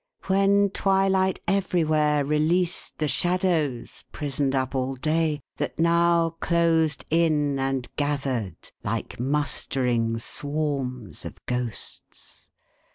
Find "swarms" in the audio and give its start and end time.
10.17-11.23